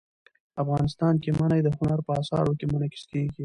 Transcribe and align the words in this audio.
افغانستان 0.63 1.13
کې 1.23 1.29
منی 1.39 1.59
د 1.63 1.69
هنر 1.77 1.99
په 2.07 2.11
اثار 2.21 2.45
کې 2.59 2.65
منعکس 2.71 3.03
کېږي. 3.11 3.39